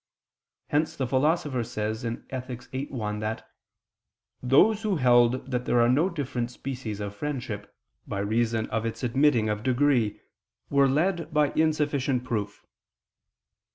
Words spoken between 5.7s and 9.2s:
are no different species of friendship, by reason of its